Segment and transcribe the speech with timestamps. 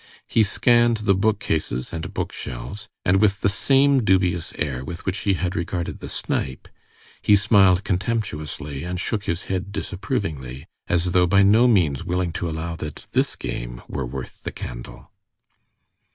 [0.27, 5.35] He scanned the bookcases and bookshelves, and with the same dubious air with which he
[5.35, 6.67] had regarded the snipe,
[7.21, 12.49] he smiled contemptuously and shook his head disapprovingly, as though by no means willing to
[12.49, 15.11] allow that this game were worth the candle.